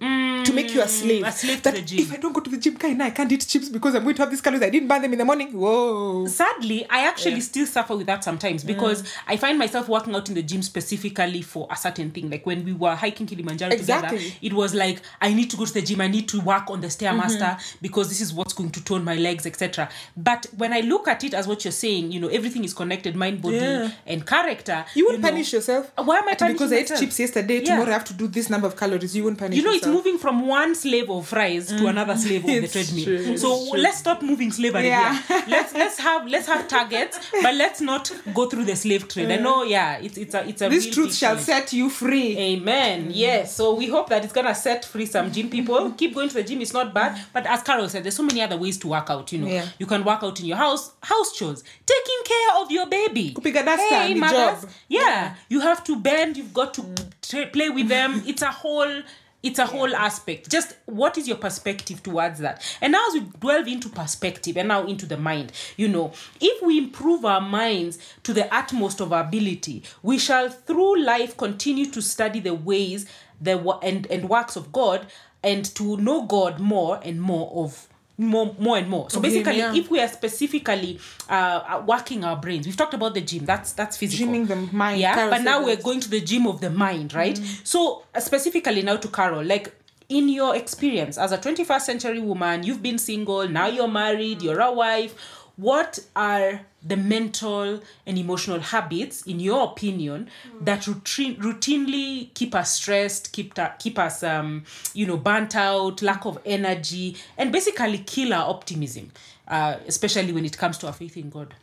To 0.47 0.53
make 0.53 0.73
you 0.73 0.81
a 0.81 0.87
slave. 0.87 1.23
Mm, 1.23 1.27
a 1.27 1.31
slave 1.31 1.61
to 1.63 1.71
the 1.71 1.81
gym. 1.81 1.99
If 1.99 2.13
I 2.13 2.17
don't 2.17 2.33
go 2.33 2.41
to 2.41 2.49
the 2.49 2.57
gym, 2.57 2.75
Kai, 2.77 2.93
now 2.93 3.05
I 3.05 3.11
can't 3.11 3.31
eat 3.31 3.45
chips 3.47 3.69
because 3.69 3.95
I'm 3.95 4.03
going 4.03 4.15
to 4.15 4.21
have 4.23 4.29
these 4.31 4.41
calories. 4.41 4.63
I 4.63 4.69
didn't 4.69 4.87
burn 4.87 5.01
them 5.01 5.13
in 5.13 5.19
the 5.19 5.25
morning. 5.25 5.51
Whoa. 5.53 6.25
sadly 6.27 6.85
i 6.89 7.05
actually 7.07 7.41
still 7.41 7.65
suffer 7.65 7.95
with 7.95 8.07
that 8.07 8.23
sometimes 8.23 8.63
because 8.63 9.03
i 9.27 9.35
find 9.37 9.57
myself 9.59 9.87
working 9.89 10.15
out 10.15 10.27
in 10.29 10.35
the 10.35 10.41
gym 10.41 10.61
specifically 10.61 11.41
for 11.41 11.67
a 11.71 11.75
certain 11.75 12.11
thing 12.11 12.29
like 12.29 12.45
when 12.45 12.63
we 12.65 12.73
were 12.73 12.95
hiking 12.95 13.25
kilimanjaro 13.27 13.73
Exactly. 13.73 14.17
together 14.17 14.35
it 14.41 14.53
was 14.53 14.73
like 14.73 15.01
i 15.21 15.33
need 15.33 15.49
to 15.49 15.57
go 15.57 15.65
to 15.65 15.73
the 15.73 15.81
gym 15.81 16.01
i 16.01 16.07
need 16.07 16.27
to 16.29 16.39
work 16.41 16.69
on 16.69 16.81
the 16.81 16.87
stairmaster 16.87 17.37
Mm-hmm. 17.37 17.77
because 17.81 18.09
this 18.09 18.21
is 18.21 18.33
what's 18.33 18.53
going 18.53 18.69
to 18.71 18.83
tone 18.83 19.03
my 19.03 19.15
legs 19.15 19.45
etc 19.45 19.89
but 20.15 20.45
when 20.57 20.73
i 20.73 20.79
look 20.81 21.07
at 21.07 21.23
it 21.23 21.33
as 21.33 21.47
what 21.47 21.63
you're 21.65 21.71
saying 21.71 22.11
you 22.11 22.19
know 22.19 22.27
everything 22.29 22.63
is 22.63 22.73
connected 22.73 23.15
mind 23.15 23.41
body 23.41 23.57
Yeah. 23.57 23.89
and 24.05 24.25
character 24.25 24.85
You 24.95 25.05
won't 25.07 25.21
know, 25.21 25.29
punish 25.29 25.53
yourself. 25.53 25.91
Why 25.95 26.17
am 26.19 26.27
I 26.29 26.33
That 26.35 26.47
Because 26.53 26.69
punishing 26.69 26.77
I 26.77 26.79
ate 26.81 26.89
myself? 26.89 26.99
chips 26.99 27.19
yesterday, 27.19 27.55
Yeah. 27.59 27.63
tomorrow 27.75 27.89
I 27.89 27.93
have 27.93 28.05
to 28.05 28.13
do 28.13 28.27
this 28.27 28.49
number 28.49 28.67
of 28.67 28.75
calories. 28.75 29.15
You 29.15 29.23
won't 29.25 29.37
punish 29.37 29.57
you 29.57 29.63
know 29.63 29.71
it's 29.71 29.87
moving 29.87 30.17
from 30.17 30.36
one 30.45 30.75
slave 30.75 31.09
of 31.09 31.27
fries 31.27 31.67
to 31.67 31.75
mm. 31.75 31.89
another 31.89 32.15
slave 32.17 32.43
of 32.43 32.49
the 32.49 32.67
treadmill 32.67 33.05
true, 33.05 33.37
so 33.37 33.69
true. 33.71 33.79
let's 33.79 33.97
stop 33.97 34.21
moving 34.21 34.51
slavery 34.51 34.87
Yeah. 34.87 35.21
here 35.21 35.43
let's 35.47 35.73
let's 35.73 35.99
have 35.99 36.27
let's 36.27 36.47
have 36.47 36.67
targets 36.67 37.19
but 37.41 37.55
let's 37.55 37.81
not 37.81 38.11
go 38.33 38.47
through 38.49 38.65
the 38.65 38.75
slave 38.75 39.07
trade 39.07 39.31
i 39.31 39.37
mm. 39.37 39.41
know 39.41 39.63
yeah 39.63 39.97
it's 39.97 40.17
it's 40.17 40.33
a 40.33 40.47
it's 40.47 40.61
a 40.61 40.69
This 40.69 40.93
truth 40.93 41.15
shall 41.15 41.37
set 41.37 41.73
you 41.73 41.89
free. 41.89 42.37
Amen. 42.37 43.07
Mm. 43.07 43.11
Yes. 43.13 43.55
So 43.55 43.73
we 43.75 43.87
hope 43.87 44.09
that 44.09 44.23
it's 44.23 44.33
gonna 44.33 44.55
set 44.55 44.85
free 44.85 45.05
some 45.05 45.31
gym 45.31 45.49
people. 45.49 45.91
Keep 45.91 46.13
going 46.15 46.29
to 46.29 46.35
the 46.35 46.43
gym. 46.43 46.61
It's 46.61 46.73
not 46.73 46.93
bad. 46.93 47.19
But 47.33 47.45
as 47.45 47.63
Carol 47.63 47.89
said, 47.89 48.03
there's 48.03 48.15
so 48.15 48.23
many 48.23 48.41
other 48.41 48.57
ways 48.57 48.77
to 48.79 48.87
work 48.87 49.09
out. 49.09 49.31
You 49.31 49.39
know, 49.39 49.47
Yeah. 49.47 49.65
you 49.79 49.85
can 49.85 50.03
work 50.03 50.23
out 50.23 50.39
in 50.39 50.45
your 50.45 50.57
house, 50.57 50.91
house 51.01 51.35
chores, 51.37 51.63
taking 51.85 52.21
care 52.25 52.61
of 52.61 52.71
your 52.71 52.87
baby. 52.87 53.33
Hey, 53.43 54.13
mothers. 54.13 54.61
job. 54.61 54.69
Yeah. 54.87 55.35
You 55.49 55.59
have 55.61 55.83
to 55.85 55.95
bend. 55.95 56.37
You've 56.37 56.53
got 56.53 56.73
to 56.75 56.85
tra- 57.21 57.47
play 57.47 57.69
with 57.69 57.87
them. 57.89 58.23
It's 58.25 58.41
a 58.41 58.51
whole. 58.51 59.01
It's 59.47 59.59
a 59.59 59.65
whole 59.65 59.95
aspect. 59.95 60.49
Just 60.51 60.75
what 60.87 61.17
is 61.17 61.25
your 61.25 61.37
perspective 61.37 62.03
towards 62.03 62.39
that? 62.39 62.61
And 62.81 62.91
now 62.91 63.07
as 63.07 63.13
we 63.13 63.21
delve 63.39 63.67
into 63.67 63.87
perspective 63.87 64.57
and 64.57 64.67
now 64.67 64.85
into 64.85 65.05
the 65.05 65.15
mind, 65.15 65.53
you 65.77 65.87
know, 65.87 66.11
if 66.41 66.61
we 66.61 66.77
improve 66.77 67.23
our 67.23 67.39
minds 67.39 67.97
to 68.23 68.33
the 68.33 68.53
utmost 68.53 68.99
of 68.99 69.13
our 69.13 69.23
ability, 69.23 69.83
we 70.03 70.17
shall 70.17 70.49
through 70.49 71.01
life 71.01 71.37
continue 71.37 71.89
to 71.91 72.01
study 72.01 72.41
the 72.41 72.53
ways 72.53 73.05
the 73.39 73.57
and, 73.81 74.05
and 74.07 74.27
works 74.27 74.57
of 74.57 74.73
God 74.73 75.07
and 75.43 75.63
to 75.75 75.95
know 75.95 76.23
God 76.23 76.59
more 76.59 76.99
and 77.01 77.21
more 77.21 77.49
of 77.63 77.87
more 78.17 78.55
more 78.57 78.77
and 78.77 78.89
more. 78.89 79.09
So 79.09 79.17
him, 79.17 79.23
basically 79.23 79.57
yeah. 79.59 79.75
if 79.75 79.89
we 79.89 79.99
are 79.99 80.07
specifically 80.07 80.99
uh, 81.29 81.33
uh, 81.33 81.83
working 81.85 82.23
our 82.23 82.35
brains 82.35 82.65
we've 82.65 82.77
talked 82.77 82.93
about 82.93 83.13
the 83.13 83.21
gym. 83.21 83.45
That's 83.45 83.73
that's 83.73 83.97
physical. 83.97 84.27
Gymming 84.27 84.47
the 84.47 84.55
mind. 84.55 84.99
yeah 84.99 85.29
but 85.29 85.41
now 85.41 85.63
we're 85.63 85.75
going 85.75 85.99
to 86.01 86.09
the 86.09 86.21
gym 86.21 86.47
of 86.47 86.61
the 86.61 86.69
mind 86.69 87.13
right? 87.13 87.37
So 87.63 88.03
uh, 88.13 88.19
specifically 88.19 88.81
now 88.81 88.97
to 88.97 89.07
carol 89.07 89.43
like 89.43 89.73
in 90.09 90.29
your 90.29 90.55
experience 90.55 91.17
as 91.17 91.31
a 91.31 91.37
21st 91.37 91.81
century 91.81 92.19
woman 92.19 92.63
you've 92.63 92.81
been 92.81 92.97
single 92.97 93.47
now 93.47 93.67
you're 93.67 93.89
married 93.89 94.41
you're 94.41 94.61
a 94.61 94.71
wife 94.71 95.13
what 95.57 95.99
are 96.15 96.61
the 96.83 96.95
mental 96.95 97.81
and 98.05 98.17
emotional 98.17 98.59
habits 98.59 99.23
in 99.23 99.39
your 99.39 99.65
opinion 99.65 100.29
that 100.61 100.87
routine, 100.87 101.35
routinely 101.37 102.33
keep 102.35 102.55
us 102.55 102.73
stressed 102.73 103.33
keep 103.33 103.53
ta- 103.55 103.75
keep 103.79 103.99
us 103.99 104.23
um 104.23 104.63
you 104.93 105.05
know 105.05 105.17
burnt 105.17 105.55
out 105.55 106.01
lack 106.01 106.25
of 106.25 106.39
energy 106.45 107.17
and 107.37 107.51
basically 107.51 107.97
kill 107.97 108.33
our 108.33 108.49
optimism 108.49 109.11
uh, 109.47 109.77
especially 109.87 110.31
when 110.31 110.45
it 110.45 110.57
comes 110.57 110.77
to 110.77 110.87
our 110.87 110.93
faith 110.93 111.17
in 111.17 111.29
god 111.29 111.53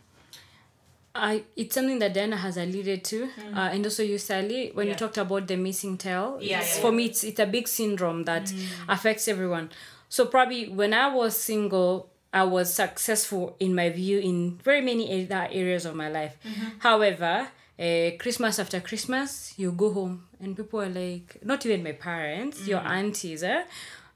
I 1.17 1.43
it's 1.55 1.73
something 1.73 1.99
that 1.99 2.13
Diana 2.13 2.35
has 2.35 2.57
alluded 2.57 3.05
to, 3.05 3.29
uh, 3.55 3.69
and 3.71 3.85
also 3.85 4.03
you, 4.03 4.17
Sally, 4.17 4.71
when 4.73 4.87
you 4.89 4.95
talked 4.95 5.17
about 5.17 5.47
the 5.47 5.55
missing 5.55 5.97
tile. 5.97 6.37
Yeah, 6.41 6.59
yeah, 6.59 6.65
for 6.81 6.91
yeah. 6.91 6.97
me, 6.97 7.05
it's 7.05 7.23
it's 7.23 7.39
a 7.39 7.45
big 7.45 7.69
syndrome 7.69 8.25
that 8.25 8.53
affects 8.89 9.29
everyone. 9.29 9.69
So 10.09 10.25
probably 10.25 10.67
when 10.67 10.93
I 10.93 11.13
was 11.15 11.37
single, 11.37 12.09
I 12.35 12.43
was 12.43 12.73
successful 12.73 13.55
in 13.61 13.73
my 13.73 13.89
view 13.89 14.19
in 14.19 14.59
very 14.61 14.81
many 14.81 15.23
other 15.23 15.47
areas 15.51 15.85
of 15.85 15.95
my 15.95 16.09
life. 16.09 16.35
However, 16.79 17.47
uh, 17.79 18.11
Christmas 18.19 18.59
after 18.59 18.81
Christmas, 18.81 19.53
you 19.57 19.71
go 19.71 19.91
home 19.93 20.25
and 20.41 20.55
people 20.55 20.81
are 20.81 20.89
like, 20.89 21.37
not 21.43 21.65
even 21.65 21.81
my 21.81 21.93
parents, 21.93 22.67
your 22.67 22.81
aunties, 22.81 23.41
eh? 23.41 23.63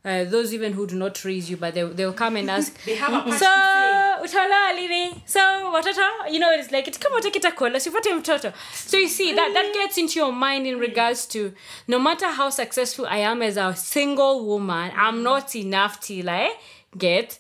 Uh, 0.04 0.26
those 0.26 0.54
even 0.54 0.74
who 0.74 0.86
do 0.86 0.96
not 0.96 1.24
raise 1.24 1.50
you, 1.50 1.58
but 1.58 1.74
they 1.74 1.84
they'll 1.84 2.14
come 2.14 2.36
and 2.38 2.50
ask. 2.50 2.78
They 2.86 2.96
have 2.96 3.28
a 3.28 3.32
so 3.38 3.46
utala 4.26 4.74
lini 4.76 5.22
so 5.26 5.40
watoto 5.74 6.32
you 6.32 6.40
know 6.40 6.52
it's 6.52 6.72
like 6.72 7.00
kama 7.00 7.18
utakitakola 7.18 7.80
sipate 7.80 8.14
mtoto 8.14 8.54
so 8.74 8.98
you 8.98 9.08
see 9.08 9.34
that 9.34 9.54
that 9.54 9.74
gets 9.74 9.98
into 9.98 10.20
your 10.20 10.32
mind 10.34 10.68
in 10.68 10.80
regards 10.80 11.26
to 11.28 11.52
no 11.88 12.00
matter 12.00 12.28
how 12.28 12.50
successful 12.50 13.06
i 13.06 13.20
am 13.20 13.42
as 13.42 13.58
a 13.58 13.76
single 13.76 14.40
woman 14.46 14.92
i'm 14.96 15.24
not 15.24 15.56
enough 15.56 16.00
till 16.00 16.30
i 16.30 16.50
get 16.98 17.40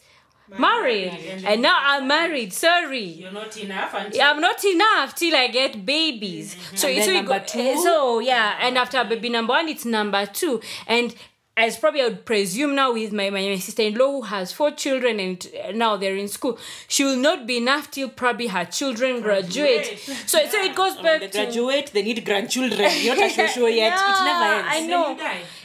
married 0.58 1.12
and 1.46 1.62
now 1.62 1.78
i'm 1.82 2.08
married 2.08 2.52
sorry 2.52 3.04
you're 3.04 3.32
not 3.32 3.56
enough 3.58 3.94
and 3.94 4.16
I'm 4.30 4.42
not 4.42 4.64
enough 4.64 5.16
till 5.16 5.36
I 5.36 5.48
get 5.48 5.86
babies. 5.86 6.56
Mm-hmm. 6.56 6.76
So 6.76 6.88
And 6.88 7.04
so 7.04 7.10
we 7.10 7.22
go, 7.22 7.22
number 7.22 7.46
two? 7.46 7.78
So 7.82 8.20
yeah, 8.20 8.58
and 8.62 8.78
after 8.78 9.04
baby 9.04 9.30
number 9.30 9.52
one, 9.52 9.68
it's 9.70 9.86
number 9.86 10.26
two, 10.26 10.62
and 10.88 11.16
as 11.58 11.78
probably 11.78 12.02
I 12.02 12.06
would 12.06 12.26
presume 12.26 12.76
now 12.76 12.94
with 12.94 13.12
my, 13.12 13.30
my, 13.30 13.58
sister-in-law 13.58 14.12
who 14.12 14.22
has 14.22 14.54
four 14.54 14.72
children 14.72 15.20
and 15.20 15.46
now 15.74 15.98
they're 15.98 16.16
in 16.16 16.30
school, 16.30 16.58
she 16.88 17.04
will 17.04 17.18
not 17.18 17.46
be 17.46 17.58
enough 17.58 17.92
till 17.92 18.08
probably 18.08 18.48
her 18.48 18.64
children 18.64 19.22
graduate. 19.22 20.00
So, 20.00 20.40
so 20.46 20.62
it 20.62 20.74
goes 20.74 20.96
back 21.02 21.20
they 21.20 21.28
to 21.28 21.34
graduate, 21.34 21.92
they 21.92 22.04
need 22.04 22.24
grandchildren. 22.24 22.90
You're 23.02 23.18
not 23.18 23.32
sure, 23.32 23.48
sure 23.50 23.70
yet. 23.70 23.94
it 23.94 24.24
never 24.24 24.54
ends. 24.54 24.68
I 24.72 24.88
know. 24.88 25.10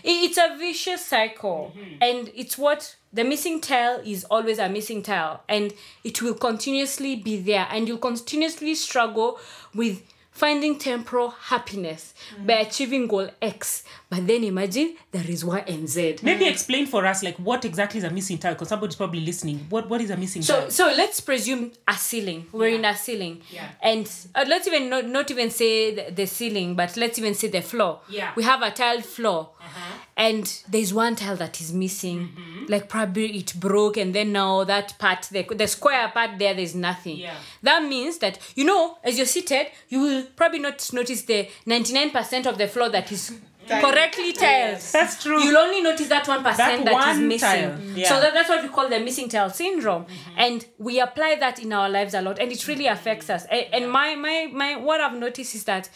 you 0.02 0.24
It's 0.24 0.36
a 0.36 0.56
vicious 0.58 1.06
cycle, 1.06 1.72
mm-hmm. 1.76 2.02
and 2.02 2.30
it's 2.34 2.58
what 2.58 2.96
the 3.14 3.25
missing 3.25 3.61
tile 3.61 4.00
is 4.04 4.25
always 4.25 4.59
a 4.59 4.68
missing 4.68 5.02
tile, 5.02 5.42
and 5.49 5.73
it 6.02 6.21
will 6.21 6.35
continuously 6.35 7.16
be 7.16 7.37
there, 7.38 7.66
and 7.71 7.87
you'll 7.88 7.99
continuously 7.99 8.75
struggle 8.75 9.38
with 9.75 10.02
finding 10.33 10.76
temporal 10.76 11.28
happiness 11.30 12.12
by 12.44 12.54
achieving 12.54 13.06
goal 13.06 13.28
X. 13.40 13.85
But 14.11 14.26
then 14.26 14.42
imagine 14.42 14.97
there 15.12 15.25
is 15.28 15.44
Y 15.44 15.62
and 15.68 15.88
Z. 15.88 16.16
Maybe 16.25 16.47
explain 16.47 16.87
for 16.87 17.06
us 17.06 17.23
like 17.23 17.37
what 17.37 17.64
exactly 17.64 17.99
is 17.99 18.04
a 18.04 18.11
missing 18.11 18.38
tile 18.38 18.54
because 18.54 18.68
somebody's 18.68 18.97
probably 18.97 19.21
listening. 19.21 19.64
What 19.71 19.88
what 19.88 20.00
is 20.00 20.11
a 20.11 20.16
missing 20.16 20.42
So 20.42 20.62
tile? 20.62 20.71
so 20.71 20.87
let's 20.97 21.21
presume 21.21 21.71
a 21.87 21.94
ceiling. 21.94 22.47
We're 22.50 22.75
in 22.75 22.85
a 22.85 22.97
ceiling. 22.97 23.42
Yeah. 23.49 23.68
And 23.80 24.11
uh, 24.35 24.44
let's 24.49 24.66
even 24.66 24.90
not, 24.90 25.06
not 25.06 25.30
even 25.30 25.50
say 25.50 25.94
the, 25.94 26.11
the 26.11 26.26
ceiling, 26.26 26.75
but 26.75 26.97
let's 26.97 27.16
even 27.18 27.35
say 27.35 27.47
the 27.49 27.62
floor. 27.62 28.00
Yeah. 28.09 28.33
We 28.35 28.42
have 28.42 28.61
a 28.62 28.73
tiled 28.73 29.04
floor. 29.04 29.50
Uh-huh. 29.61 29.99
And 30.16 30.62
there's 30.68 30.92
one 30.94 31.14
tile 31.16 31.37
that 31.37 31.61
is 31.61 31.73
missing. 31.73 32.28
Mm-hmm. 32.28 32.53
Like 32.68 32.88
probably 32.88 33.38
it 33.38 33.54
broke 33.59 33.97
and 33.97 34.14
then 34.14 34.33
now 34.33 34.64
that 34.64 34.99
part 34.99 35.28
the, 35.30 35.42
the 35.42 35.66
square 35.66 36.09
part 36.09 36.38
there 36.38 36.54
there's 36.54 36.75
nothing. 36.75 37.18
Yeah. 37.18 37.37
That 37.62 37.83
means 37.83 38.18
that 38.18 38.38
you 38.54 38.64
know 38.64 38.99
as 39.02 39.16
you're 39.16 39.26
seated, 39.26 39.68
you 39.88 40.00
will 40.00 40.25
probably 40.37 40.61
not 40.61 40.92
notice 40.92 41.23
the 41.23 41.49
99% 41.66 42.47
of 42.47 42.59
the 42.59 42.68
floor 42.68 42.88
that 42.90 43.11
is 43.12 43.33
correctly 43.68 44.33
tiled. 44.33 44.80
That's 44.80 45.23
true. 45.23 45.42
You'll 45.42 45.56
only 45.56 45.80
notice 45.80 46.09
that 46.09 46.26
one 46.28 46.42
percent 46.42 46.85
That 46.85 46.92
that 46.92 47.09
is 47.09 47.18
one 47.18 47.28
missing. 47.28 47.49
tile, 47.49 47.80
yeah. 47.94 48.09
So 48.09 48.21
that, 48.21 48.35
that's 48.35 48.49
what 48.49 48.62
we 48.62 48.68
call 48.68 48.88
the 48.88 49.00
missing 49.00 49.28
tile 49.28 49.50
syndrome, 49.50 50.04
mm-hmm. 50.04 50.35
and 50.37 50.66
we 50.78 51.00
apply 51.00 51.37
that 51.40 51.59
in 51.62 51.73
our 51.73 51.88
lives 51.88 52.14
a 52.14 52.21
lot, 52.21 52.38
and 52.38 52.52
it 52.52 52.66
really 52.68 52.87
affects 52.87 53.30
us. 53.30 53.47
And, 53.50 53.66
and 53.73 53.90
my 53.90 54.14
my 54.14 54.49
my 54.52 54.76
what 54.76 55.00
I've 55.00 55.18
noticed 55.18 55.54
is 55.54 55.64
that 55.64 55.88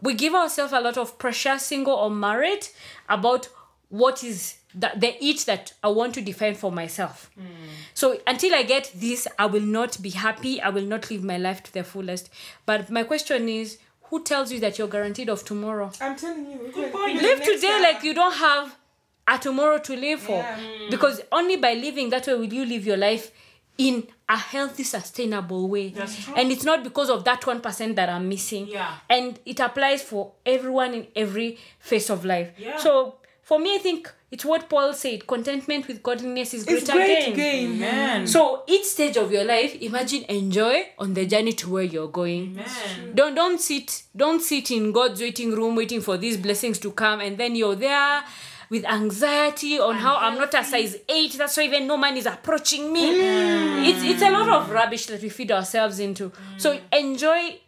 we 0.00 0.14
give 0.14 0.34
ourselves 0.34 0.72
a 0.72 0.80
lot 0.80 0.98
of 0.98 1.18
pressure, 1.18 1.58
single 1.58 1.94
or 1.94 2.10
married, 2.10 2.66
about 3.08 3.48
what 3.88 4.24
is 4.24 4.56
the, 4.76 4.92
the 4.94 5.24
it 5.24 5.40
that 5.46 5.72
I 5.82 5.88
want 5.88 6.14
to 6.14 6.20
define 6.20 6.54
for 6.54 6.70
myself. 6.70 7.30
Hmm. 7.34 7.44
So 7.94 8.20
until 8.26 8.54
I 8.54 8.62
get 8.62 8.92
this, 8.94 9.26
I 9.38 9.46
will 9.46 9.62
not 9.62 10.00
be 10.02 10.10
happy. 10.10 10.60
I 10.60 10.68
will 10.68 10.84
not 10.84 11.10
live 11.10 11.24
my 11.24 11.38
life 11.38 11.62
to 11.64 11.72
the 11.72 11.82
fullest. 11.82 12.28
But 12.66 12.90
my 12.90 13.02
question 13.02 13.48
is, 13.48 13.78
who 14.02 14.22
tells 14.22 14.52
you 14.52 14.60
that 14.60 14.78
you're 14.78 14.88
guaranteed 14.88 15.28
of 15.30 15.44
tomorrow? 15.44 15.90
I'm 16.00 16.14
telling 16.14 16.50
you. 16.50 16.70
Good 16.72 16.92
live 17.22 17.42
today 17.42 17.80
like 17.82 18.04
you 18.04 18.14
don't 18.14 18.34
have 18.34 18.76
a 19.26 19.38
tomorrow 19.38 19.78
to 19.78 19.96
live 19.96 20.20
for 20.20 20.42
hmm. 20.42 20.90
because 20.90 21.20
only 21.32 21.56
by 21.56 21.74
living 21.74 22.10
that 22.10 22.26
way 22.26 22.34
will 22.34 22.52
you 22.52 22.64
live 22.64 22.86
your 22.86 22.96
life 22.96 23.32
in 23.78 24.06
a 24.28 24.36
healthy 24.36 24.84
sustainable 24.84 25.68
way 25.68 25.90
That's 25.90 26.24
true. 26.24 26.34
and 26.36 26.50
it's 26.50 26.64
not 26.64 26.82
because 26.84 27.10
of 27.10 27.24
that 27.24 27.42
1% 27.42 27.94
that 27.96 28.08
i'm 28.08 28.28
missing 28.28 28.68
Yeah. 28.68 28.94
and 29.10 29.38
it 29.44 29.60
applies 29.60 30.02
for 30.02 30.32
everyone 30.46 30.94
in 30.94 31.06
every 31.14 31.58
phase 31.80 32.08
of 32.08 32.24
life 32.24 32.50
Yeah. 32.56 32.78
so 32.78 33.16
for 33.46 33.60
me 33.60 33.76
i 33.76 33.78
think 33.78 34.12
it's 34.32 34.44
what 34.44 34.68
paul 34.68 34.92
said 34.92 35.24
contentment 35.24 35.86
with 35.86 36.02
godliness 36.02 36.52
is 36.52 36.66
It's 36.66 36.90
greater 36.90 36.92
great 36.92 37.36
gain. 37.36 37.70
Mm-hmm. 37.70 37.80
Man. 37.80 38.26
so 38.26 38.64
each 38.66 38.84
stage 38.84 39.16
of 39.16 39.30
your 39.30 39.44
life 39.44 39.80
imagine 39.80 40.24
enjoy 40.28 40.82
on 40.98 41.14
the 41.14 41.24
journey 41.26 41.52
to 41.52 41.70
where 41.70 41.84
you're 41.84 42.08
going. 42.08 42.56
Man. 42.56 43.14
don't 43.14 43.36
don't 43.36 43.60
sit 43.60 44.02
don't 44.16 44.42
sit 44.42 44.72
in 44.72 44.90
god's 44.90 45.20
waiting 45.20 45.52
room 45.54 45.76
waiting 45.76 46.00
for 46.00 46.16
these 46.16 46.36
blessings 46.36 46.80
to 46.80 46.90
come 46.90 47.20
and 47.20 47.38
then 47.38 47.54
you're 47.54 47.76
there 47.76 48.24
with 48.68 48.84
anxiety 48.84 49.78
on 49.78 49.94
how 49.94 50.16
i'm 50.16 50.36
not 50.36 50.52
a 50.52 50.64
size 50.64 50.96
8 51.08 51.38
that's 51.38 51.56
why 51.56 51.62
even 51.62 51.86
no 51.86 51.96
man 51.96 52.16
is 52.16 52.26
approaching 52.26 52.92
me. 52.92 53.06
Mm. 53.14 53.88
It's 53.88 54.02
it's 54.02 54.22
a 54.22 54.30
lot 54.30 54.48
of 54.48 54.70
rubbish 54.72 55.06
that 55.06 55.22
we 55.22 55.28
feed 55.28 55.52
ourselves 55.52 56.00
into. 56.00 56.32
So 56.56 56.74
mm. 56.74 56.80
enjoy 56.92 57.60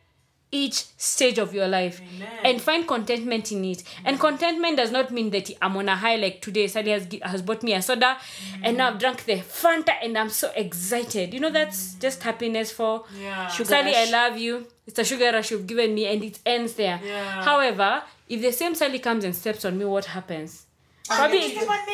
each 0.51 0.85
stage 0.97 1.39
of 1.39 1.53
your 1.53 1.69
life 1.69 2.01
and 2.43 2.61
find 2.61 2.89
contentment 2.89 3.53
in 3.53 3.65
it 3.67 3.83
and 4.05 4.19
contentment 4.19 4.77
does 4.79 4.91
not 4.91 5.11
mean 5.11 5.29
that 5.31 5.51
i'm 5.61 5.77
on 5.77 5.89
a 5.91 5.97
high 5.97 6.17
like 6.17 6.41
today 6.41 6.67
sally 6.67 6.91
has, 6.91 7.07
has 7.23 7.43
bought 7.43 7.63
me 7.63 7.75
a 7.75 7.83
soda 7.83 8.17
and 8.63 8.79
now 8.79 8.89
i've 8.89 8.99
drunk 8.99 9.25
the 9.25 9.35
fanta 9.37 9.93
and 10.03 10.17
i'm 10.17 10.31
so 10.31 10.51
excited 10.57 11.35
you 11.35 11.41
know 11.41 11.51
that's 11.51 11.95
just 11.95 12.23
happiness 12.23 12.73
for 12.73 13.05
Yeah. 13.21 13.49
Sally, 13.49 13.95
I 13.95 14.05
love 14.11 14.39
you. 14.39 14.67
It's 14.87 14.99
a 14.99 15.05
sugar 15.05 15.31
rush 15.33 15.51
you've 15.51 15.67
given 15.67 15.95
me, 15.95 16.07
and 16.07 16.25
it 16.25 16.39
ends 16.47 16.73
there. 16.75 16.99
Yeah. 17.05 17.43
However, 17.45 18.03
if 18.27 18.41
the 18.41 18.53
same 18.53 18.75
Sally 18.75 18.99
comes 19.01 19.23
and 19.25 19.35
steps 19.37 19.67
on 19.67 19.77
me, 19.77 19.85
what 19.85 20.07
happens? 20.07 20.65
Probably, 21.17 21.41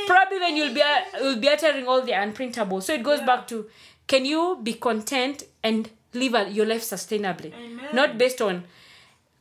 probably 0.06 0.38
when 0.38 0.56
you'll 0.56 0.74
be 0.74 0.80
uh, 0.82 1.00
you'll 1.20 1.40
be 1.40 1.48
uttering 1.48 1.88
all 1.88 2.02
the 2.02 2.12
unprintable. 2.12 2.80
So 2.82 2.92
it 2.94 3.02
goes 3.02 3.20
back 3.20 3.48
to, 3.48 3.66
can 4.06 4.24
you 4.24 4.58
be 4.62 4.74
content 4.74 5.42
and 5.64 5.90
live 6.14 6.34
a, 6.34 6.50
your 6.50 6.66
life 6.66 6.82
sustainably, 6.82 7.52
not 7.92 8.18
based 8.18 8.40
on 8.40 8.64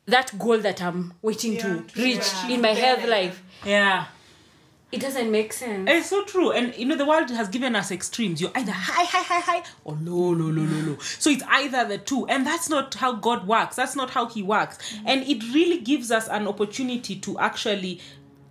that 0.05 0.37
goal 0.37 0.59
that 0.59 0.81
I'm 0.81 1.13
waiting 1.21 1.57
to 1.59 1.85
reach 1.95 2.27
in 2.49 2.61
my 2.61 2.73
health 2.73 3.07
life. 3.07 3.41
Yeah. 3.65 4.05
It 4.91 5.01
doesn't 5.01 5.31
make 5.31 5.53
sense. 5.53 5.89
It's 5.89 6.09
so 6.11 6.23
true. 6.23 6.51
And 6.51 6.75
you 6.77 6.85
know, 6.85 6.95
the 6.95 7.05
world 7.05 7.31
has 7.31 7.47
given 7.47 7.75
us 7.75 7.89
extremes. 7.89 8.39
You're 8.39 8.51
either 8.53 8.71
high, 8.71 9.05
high, 9.05 9.23
high, 9.23 9.39
high, 9.39 9.63
or 9.83 9.95
low, 9.95 10.29
low, 10.33 10.51
low, 10.51 10.61
low, 10.61 10.91
low. 10.91 10.97
So 10.99 11.31
it's 11.31 11.41
either 11.47 11.83
the 11.87 11.97
two. 11.97 12.27
And 12.27 12.45
that's 12.45 12.69
not 12.69 12.93
how 12.93 13.13
God 13.13 13.47
works. 13.47 13.75
That's 13.75 13.95
not 13.95 14.11
how 14.11 14.27
He 14.27 14.43
works. 14.43 14.77
Mm. 14.77 15.03
And 15.07 15.23
it 15.23 15.41
really 15.51 15.79
gives 15.79 16.11
us 16.11 16.27
an 16.27 16.47
opportunity 16.47 17.15
to 17.21 17.39
actually 17.39 18.01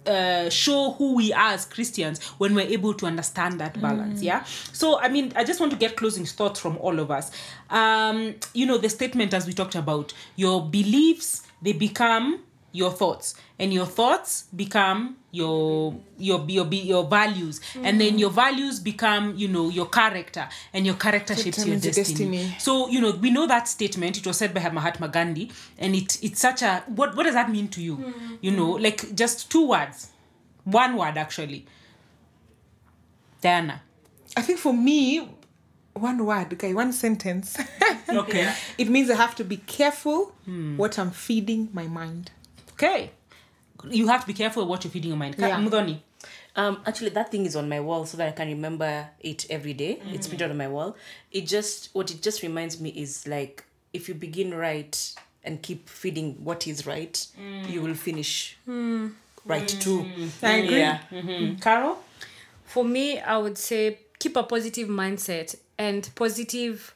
uh, 0.06 0.50
show 0.50 0.92
who 0.92 1.14
we 1.14 1.32
are 1.32 1.52
as 1.52 1.64
Christians 1.64 2.23
when 2.38 2.54
we're 2.54 2.68
able 2.68 2.94
to 2.94 3.06
understand 3.06 3.61
that 3.61 3.80
balance. 3.80 4.23
Yeah. 4.23 4.44
So 4.73 5.00
I 5.00 5.09
mean, 5.09 5.32
I 5.37 5.44
just 5.44 5.61
want 5.61 5.73
to 5.73 5.78
get 5.78 5.97
closing 5.97 6.25
thoughts 6.25 6.61
from 6.61 6.76
all 6.78 6.99
of 6.99 7.11
us. 7.11 7.30
Um, 7.71 8.35
you 8.54 8.66
know, 8.66 8.78
the 8.78 8.88
statement 8.88 9.35
as 9.35 9.47
we 9.47 9.52
talked 9.52 9.75
about, 9.75 10.12
your 10.37 10.64
beliefs 10.64 11.42
they 11.62 11.73
become 11.73 12.40
your 12.73 12.90
thoughts, 12.90 13.35
and 13.59 13.73
your 13.73 13.87
thoughts 13.87 14.44
become 14.56 15.16
your 15.32 15.94
your 16.18 16.44
your 16.46 16.66
your 16.72 17.04
values, 17.04 17.60
and 17.82 17.98
then 18.00 18.18
your 18.18 18.30
values 18.30 18.78
become 18.78 19.34
you 19.36 19.48
know 19.48 19.70
your 19.70 19.86
character, 19.86 20.46
and 20.74 20.84
your 20.86 20.94
character 20.96 21.34
shapes 21.34 21.58
your 21.58 21.68
your 21.68 21.80
destiny. 21.80 22.36
destiny. 22.36 22.56
So 22.58 22.88
you 22.88 23.00
know 23.00 23.12
we 23.12 23.30
know 23.30 23.46
that 23.46 23.66
statement. 23.66 24.18
It 24.18 24.26
was 24.26 24.36
said 24.36 24.52
by 24.54 24.68
Mahatma 24.68 25.08
Gandhi, 25.08 25.50
and 25.78 25.96
it 25.96 26.18
it's 26.22 26.40
such 26.40 26.60
a 26.62 26.84
what 26.86 27.16
what 27.16 27.24
does 27.24 27.34
that 27.34 27.50
mean 27.50 27.68
to 27.68 27.82
you? 27.82 28.12
You 28.42 28.50
know, 28.52 28.72
like 28.72 29.14
just 29.16 29.50
two 29.50 29.68
words, 29.68 30.08
one 30.64 30.96
word 30.96 31.16
actually. 31.16 31.66
Diana. 33.40 33.82
I 34.36 34.42
think 34.42 34.58
for 34.58 34.72
me, 34.72 35.28
one 35.94 36.24
word, 36.24 36.52
okay, 36.54 36.72
one 36.74 36.92
sentence. 36.92 37.58
Okay. 38.08 38.52
it 38.78 38.88
means 38.88 39.10
I 39.10 39.16
have 39.16 39.34
to 39.36 39.44
be 39.44 39.56
careful 39.58 40.32
Hmm. 40.44 40.76
what 40.76 40.98
I'm 40.98 41.10
feeding 41.10 41.68
my 41.72 41.86
mind. 41.86 42.30
Okay. 42.72 43.10
You 43.88 44.08
have 44.08 44.22
to 44.22 44.26
be 44.26 44.34
careful 44.34 44.66
what 44.66 44.84
you're 44.84 44.90
feeding 44.90 45.10
your 45.10 45.18
mind. 45.18 45.36
Yeah. 45.38 45.58
Mudhoni. 45.58 46.00
Um, 46.54 46.80
actually, 46.86 47.10
that 47.10 47.30
thing 47.30 47.46
is 47.46 47.56
on 47.56 47.68
my 47.68 47.80
wall 47.80 48.04
so 48.04 48.16
that 48.18 48.28
I 48.28 48.32
can 48.32 48.48
remember 48.48 49.08
it 49.20 49.46
every 49.48 49.72
day. 49.72 50.00
It's 50.06 50.26
mm. 50.26 50.30
printed 50.30 50.50
on 50.50 50.56
my 50.56 50.68
wall. 50.68 50.96
It 51.30 51.46
just 51.46 51.88
what 51.94 52.10
it 52.10 52.20
just 52.22 52.42
reminds 52.42 52.80
me 52.80 52.90
is 52.90 53.26
like 53.26 53.64
if 53.92 54.08
you 54.08 54.14
begin 54.14 54.54
right 54.54 55.14
and 55.44 55.62
keep 55.62 55.88
feeding 55.88 56.34
what 56.44 56.66
is 56.66 56.86
right, 56.86 57.14
mm. 57.40 57.68
you 57.68 57.80
will 57.80 57.94
finish 57.94 58.56
hmm. 58.64 59.08
right 59.44 59.66
mm. 59.66 59.80
too. 59.80 60.06
I 60.42 60.52
agree. 60.56 60.78
Yeah. 60.78 60.98
Mm, 61.10 61.60
Carol? 61.60 61.98
For 62.64 62.84
me, 62.84 63.18
I 63.18 63.38
would 63.38 63.58
say 63.58 63.98
keep 64.18 64.36
a 64.36 64.42
positive 64.42 64.88
mindset. 64.88 65.56
And 65.78 66.08
positive 66.14 66.94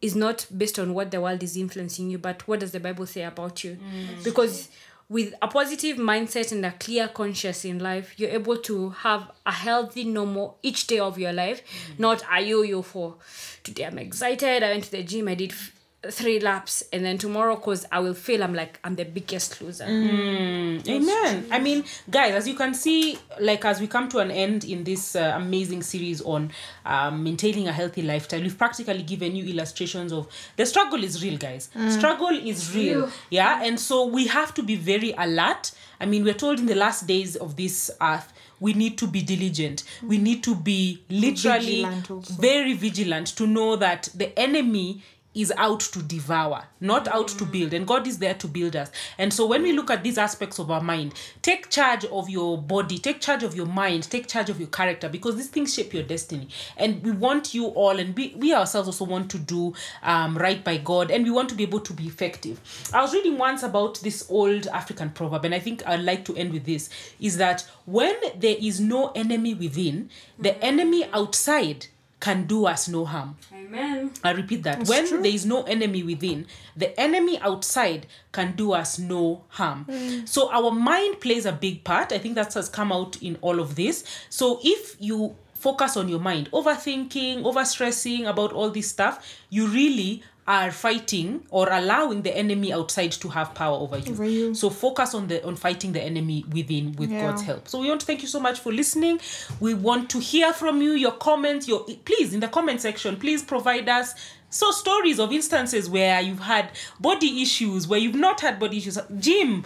is 0.00 0.14
not 0.14 0.46
based 0.56 0.78
on 0.78 0.94
what 0.94 1.10
the 1.10 1.20
world 1.20 1.42
is 1.42 1.56
influencing 1.56 2.10
you, 2.10 2.18
but 2.18 2.46
what 2.46 2.60
does 2.60 2.70
the 2.70 2.80
Bible 2.80 3.06
say 3.06 3.22
about 3.22 3.64
you? 3.64 3.76
Because 4.22 4.68
with 5.10 5.34
a 5.42 5.48
positive 5.48 5.96
mindset 5.96 6.52
and 6.52 6.64
a 6.64 6.70
clear 6.70 7.08
conscience 7.08 7.64
in 7.64 7.80
life, 7.80 8.14
you're 8.16 8.30
able 8.30 8.56
to 8.56 8.90
have 8.90 9.28
a 9.44 9.50
healthy, 9.50 10.04
normal 10.04 10.56
each 10.62 10.86
day 10.86 11.00
of 11.00 11.18
your 11.18 11.32
life, 11.32 11.62
mm. 11.64 11.98
not 11.98 12.22
a 12.32 12.40
yo 12.40 12.62
yo 12.62 12.80
for 12.80 13.16
today 13.64 13.86
I'm 13.86 13.98
excited, 13.98 14.62
I 14.62 14.70
went 14.70 14.84
to 14.84 14.92
the 14.92 15.02
gym, 15.02 15.26
I 15.26 15.34
did 15.34 15.50
f- 15.50 15.72
three 16.08 16.40
laps, 16.40 16.82
and 16.92 17.04
then 17.04 17.18
tomorrow, 17.18 17.56
because 17.56 17.86
I 17.92 18.00
will 18.00 18.14
feel 18.14 18.42
I'm 18.42 18.54
like, 18.54 18.78
I'm 18.82 18.96
the 18.96 19.04
biggest 19.04 19.60
loser. 19.60 19.84
Amen. 19.84 21.46
I 21.50 21.58
mean, 21.58 21.84
guys, 22.10 22.34
as 22.34 22.48
you 22.48 22.54
can 22.54 22.72
see, 22.72 23.18
like 23.38 23.64
as 23.66 23.80
we 23.80 23.86
come 23.86 24.08
to 24.10 24.18
an 24.18 24.30
end 24.30 24.64
in 24.64 24.84
this 24.84 25.14
uh, 25.14 25.34
amazing 25.36 25.82
series 25.82 26.22
on 26.22 26.52
um, 26.86 27.22
maintaining 27.22 27.68
a 27.68 27.72
healthy 27.72 28.00
lifestyle, 28.00 28.40
we've 28.40 28.56
practically 28.56 29.02
given 29.02 29.36
you 29.36 29.44
illustrations 29.44 30.12
of 30.12 30.26
the 30.56 30.64
struggle 30.64 31.04
is 31.04 31.22
real, 31.22 31.36
guys. 31.36 31.68
Struggle 31.90 32.30
is 32.30 32.74
real. 32.74 33.10
Yeah. 33.28 33.62
And 33.62 33.78
so 33.78 34.06
we 34.06 34.26
have 34.28 34.54
to 34.54 34.62
be 34.62 34.76
very 34.76 35.12
alert. 35.18 35.72
I 36.00 36.06
mean, 36.06 36.24
we're 36.24 36.32
told 36.32 36.58
in 36.58 36.66
the 36.66 36.74
last 36.74 37.06
days 37.06 37.36
of 37.36 37.56
this 37.56 37.90
earth, 38.00 38.32
we 38.58 38.72
need 38.72 38.96
to 38.98 39.06
be 39.06 39.22
diligent. 39.22 39.84
We 40.02 40.18
need 40.18 40.42
to 40.44 40.54
be 40.54 41.02
literally 41.10 41.82
Vigilant 41.84 42.28
very 42.28 42.72
vigilant 42.74 43.28
to 43.36 43.46
know 43.46 43.76
that 43.76 44.08
the 44.14 44.38
enemy 44.38 45.02
is 45.34 45.52
out 45.56 45.80
to 45.80 46.02
devour, 46.02 46.64
not 46.80 47.06
out 47.08 47.28
to 47.28 47.44
build. 47.44 47.72
And 47.72 47.86
God 47.86 48.06
is 48.06 48.18
there 48.18 48.34
to 48.34 48.48
build 48.48 48.74
us. 48.74 48.90
And 49.16 49.32
so 49.32 49.46
when 49.46 49.62
we 49.62 49.72
look 49.72 49.90
at 49.90 50.02
these 50.02 50.18
aspects 50.18 50.58
of 50.58 50.70
our 50.70 50.80
mind, 50.80 51.14
take 51.42 51.70
charge 51.70 52.04
of 52.06 52.28
your 52.28 52.58
body, 52.60 52.98
take 52.98 53.20
charge 53.20 53.42
of 53.42 53.54
your 53.54 53.66
mind, 53.66 54.10
take 54.10 54.26
charge 54.26 54.50
of 54.50 54.58
your 54.58 54.68
character, 54.68 55.08
because 55.08 55.36
these 55.36 55.48
things 55.48 55.72
shape 55.72 55.94
your 55.94 56.02
destiny. 56.02 56.48
And 56.76 57.02
we 57.04 57.12
want 57.12 57.54
you 57.54 57.66
all, 57.66 57.98
and 57.98 58.16
we, 58.16 58.34
we 58.36 58.52
ourselves 58.54 58.88
also 58.88 59.04
want 59.04 59.30
to 59.30 59.38
do 59.38 59.72
um, 60.02 60.36
right 60.36 60.64
by 60.64 60.78
God, 60.78 61.10
and 61.10 61.24
we 61.24 61.30
want 61.30 61.48
to 61.50 61.54
be 61.54 61.62
able 61.62 61.80
to 61.80 61.92
be 61.92 62.06
effective. 62.06 62.60
I 62.92 63.00
was 63.00 63.14
reading 63.14 63.38
once 63.38 63.62
about 63.62 64.00
this 64.00 64.28
old 64.28 64.66
African 64.68 65.10
proverb, 65.10 65.44
and 65.44 65.54
I 65.54 65.60
think 65.60 65.86
I'd 65.86 66.00
like 66.00 66.24
to 66.24 66.36
end 66.36 66.52
with 66.52 66.64
this 66.64 66.90
is 67.20 67.36
that 67.36 67.68
when 67.86 68.16
there 68.36 68.56
is 68.58 68.80
no 68.80 69.12
enemy 69.14 69.54
within, 69.54 70.10
the 70.38 70.62
enemy 70.64 71.04
outside 71.12 71.86
can 72.20 72.46
do 72.46 72.66
us 72.66 72.88
no 72.88 73.04
harm. 73.04 73.36
Amen. 73.52 74.12
I 74.22 74.32
repeat 74.32 74.62
that. 74.64 74.86
when 74.86 75.22
there 75.22 75.32
is 75.32 75.46
no 75.46 75.62
enemy 75.62 76.02
within, 76.02 76.46
the 76.76 76.98
enemy 77.00 77.38
outside 77.40 78.06
can 78.30 78.52
do 78.52 78.72
us 78.72 78.98
no 78.98 79.44
harm. 79.48 79.86
Mm. 79.88 80.28
So 80.28 80.52
our 80.52 80.70
mind 80.70 81.20
plays 81.20 81.46
a 81.46 81.52
big 81.52 81.82
part. 81.82 82.12
I 82.12 82.18
think 82.18 82.34
that 82.34 82.52
has 82.54 82.68
come 82.68 82.92
out 82.92 83.20
in 83.22 83.38
all 83.40 83.58
of 83.58 83.74
this. 83.74 84.04
So 84.28 84.60
if 84.62 84.96
you 85.00 85.34
focus 85.54 85.96
on 85.96 86.08
your 86.08 86.20
mind, 86.20 86.50
overthinking, 86.52 87.42
overstressing 87.42 88.26
about 88.28 88.52
all 88.52 88.70
this 88.70 88.88
stuff, 88.88 89.38
you 89.48 89.66
really 89.66 90.22
are 90.50 90.72
fighting 90.72 91.40
or 91.50 91.70
allowing 91.70 92.22
the 92.22 92.36
enemy 92.36 92.72
outside 92.72 93.12
to 93.12 93.28
have 93.28 93.54
power 93.54 93.76
over 93.78 93.98
you. 93.98 94.12
Over 94.12 94.24
you. 94.24 94.52
So 94.52 94.68
focus 94.68 95.14
on 95.14 95.28
the 95.28 95.46
on 95.46 95.54
fighting 95.54 95.92
the 95.92 96.02
enemy 96.02 96.44
within 96.50 96.92
with 96.98 97.12
Yeah. 97.12 97.22
God's 97.22 97.42
help. 97.42 97.68
So 97.68 97.78
we 97.78 97.88
want 97.88 98.00
to 98.00 98.06
thank 98.06 98.20
you 98.22 98.26
so 98.28 98.40
much 98.40 98.58
for 98.58 98.72
listening. 98.72 99.20
We 99.60 99.74
want 99.74 100.10
to 100.10 100.18
hear 100.18 100.52
from 100.52 100.82
you, 100.82 100.90
your 100.92 101.12
comments, 101.12 101.68
your 101.68 101.84
please 102.04 102.34
in 102.34 102.40
the 102.40 102.48
comment 102.48 102.80
section, 102.80 103.16
please 103.16 103.44
provide 103.44 103.88
us 103.88 104.14
so 104.52 104.72
stories 104.72 105.20
of 105.20 105.32
instances 105.32 105.88
where 105.88 106.20
you've 106.20 106.40
had 106.40 106.72
body 106.98 107.40
issues, 107.40 107.86
where 107.86 108.00
you've 108.00 108.16
not 108.16 108.40
had 108.40 108.58
body 108.58 108.78
issues. 108.78 108.98
gym, 109.20 109.64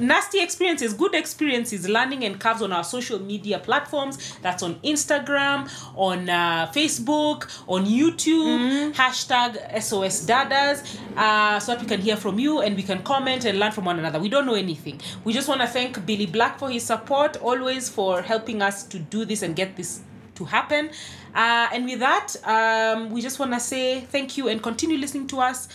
nasty 0.00 0.40
experiences, 0.40 0.94
good 0.94 1.14
experiences, 1.14 1.88
learning 1.88 2.24
and 2.24 2.38
curves 2.40 2.62
on 2.62 2.72
our 2.72 2.84
social 2.84 3.18
media 3.18 3.58
platforms. 3.58 4.36
That's 4.42 4.62
on 4.62 4.76
Instagram, 4.76 5.68
on 5.96 6.28
uh, 6.28 6.70
Facebook, 6.74 7.50
on 7.68 7.86
YouTube, 7.86 8.92
hashtag 8.94 9.82
SOS 9.82 10.26
Dadas, 10.26 10.98
uh, 11.16 11.60
so 11.60 11.72
that 11.72 11.80
we 11.80 11.86
can 11.86 12.00
hear 12.00 12.16
from 12.16 12.38
you 12.38 12.60
and 12.60 12.76
we 12.76 12.82
can 12.82 13.02
comment 13.02 13.44
and 13.44 13.58
learn 13.58 13.72
from 13.72 13.84
one 13.84 13.98
another. 13.98 14.18
We 14.18 14.28
don't 14.28 14.46
know 14.46 14.54
anything. 14.54 15.00
We 15.24 15.32
just 15.32 15.48
want 15.48 15.60
to 15.60 15.66
thank 15.66 16.04
Billy 16.06 16.26
Black 16.26 16.58
for 16.58 16.70
his 16.70 16.84
support, 16.84 17.36
always 17.38 17.88
for 17.88 18.22
helping 18.22 18.62
us 18.62 18.84
to 18.84 18.98
do 18.98 19.24
this 19.24 19.42
and 19.42 19.54
get 19.54 19.76
this 19.76 20.00
to 20.36 20.44
happen. 20.44 20.90
Uh, 21.34 21.68
and 21.72 21.84
with 21.84 22.00
that, 22.00 22.34
um, 22.44 23.10
we 23.10 23.20
just 23.20 23.38
want 23.38 23.52
to 23.52 23.60
say 23.60 24.00
thank 24.00 24.36
you 24.36 24.48
and 24.48 24.62
continue 24.62 24.96
listening 24.98 25.26
to 25.28 25.40
us. 25.40 25.68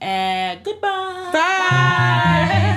Uh, 0.00 0.56
goodbye. 0.56 1.30
Bye. 1.32 2.73